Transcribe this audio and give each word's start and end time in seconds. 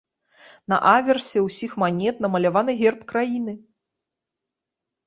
На 0.73 0.79
аверсе 0.93 1.43
ўсіх 1.49 1.71
манет 1.83 2.15
намаляваны 2.27 2.71
герб 2.81 2.99
краіны. 3.13 3.59